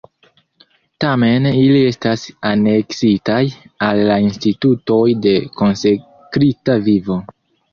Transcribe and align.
Tamen 1.03 1.43
ili 1.63 1.81
estas 1.89 2.23
aneksitaj 2.51 3.37
al 3.89 4.01
la 4.09 4.17
institutoj 4.31 4.99
de 5.27 5.37
konsekrita 5.61 6.81
vivo. 6.91 7.21